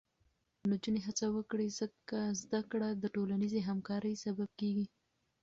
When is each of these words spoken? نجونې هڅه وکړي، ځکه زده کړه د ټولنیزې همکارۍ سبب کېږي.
نجونې 0.69 1.01
هڅه 1.07 1.25
وکړي، 1.35 1.67
ځکه 1.79 2.17
زده 2.41 2.61
کړه 2.71 2.87
د 2.93 3.03
ټولنیزې 3.15 3.59
همکارۍ 3.69 4.13
سبب 4.25 4.49
کېږي. 4.59 4.85